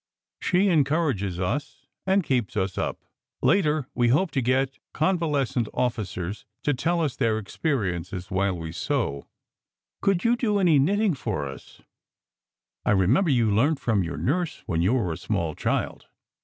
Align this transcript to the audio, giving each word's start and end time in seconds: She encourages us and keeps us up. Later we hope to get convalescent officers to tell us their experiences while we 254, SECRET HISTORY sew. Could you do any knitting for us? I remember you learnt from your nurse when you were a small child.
She 0.41 0.67
encourages 0.67 1.39
us 1.39 1.85
and 2.07 2.23
keeps 2.23 2.57
us 2.57 2.75
up. 2.75 3.05
Later 3.43 3.87
we 3.93 4.07
hope 4.07 4.31
to 4.31 4.41
get 4.41 4.79
convalescent 4.93 5.67
officers 5.75 6.43
to 6.63 6.73
tell 6.73 7.01
us 7.01 7.15
their 7.15 7.37
experiences 7.37 8.31
while 8.31 8.57
we 8.57 8.73
254, 8.73 9.21
SECRET 9.21 9.27
HISTORY 9.27 10.01
sew. 10.01 10.01
Could 10.01 10.23
you 10.23 10.35
do 10.35 10.57
any 10.57 10.79
knitting 10.79 11.13
for 11.13 11.47
us? 11.47 11.81
I 12.83 12.89
remember 12.93 13.29
you 13.29 13.51
learnt 13.53 13.79
from 13.79 14.01
your 14.03 14.17
nurse 14.17 14.63
when 14.65 14.81
you 14.81 14.95
were 14.95 15.11
a 15.13 15.17
small 15.17 15.53
child. 15.53 16.07